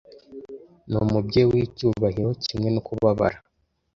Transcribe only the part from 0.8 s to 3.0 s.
numubyeyi wicyubahiro kimwe no